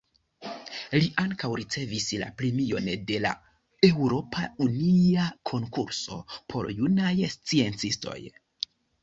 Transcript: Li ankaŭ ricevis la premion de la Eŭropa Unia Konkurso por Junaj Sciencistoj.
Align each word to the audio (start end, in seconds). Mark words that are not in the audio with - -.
Li 0.93 1.09
ankaŭ 1.23 1.49
ricevis 1.59 2.07
la 2.23 2.29
premion 2.39 2.87
de 3.11 3.19
la 3.25 3.33
Eŭropa 3.91 4.47
Unia 4.69 5.27
Konkurso 5.53 6.19
por 6.55 6.71
Junaj 6.81 7.15
Sciencistoj. 7.37 8.19